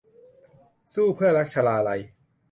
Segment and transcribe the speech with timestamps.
[0.93, 2.01] สู้เพื่อรัก- ชลาลัย